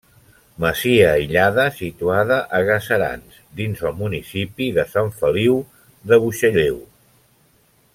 Masia 0.63 1.09
aïllada 1.09 1.65
situada 1.81 2.39
a 2.59 2.63
Gaserans, 2.71 3.37
dins 3.61 3.85
el 3.91 3.95
municipi 4.03 4.73
de 4.81 4.89
Sant 4.97 5.15
Feliu 5.23 5.63
de 6.15 6.21
Buixalleu. 6.27 6.85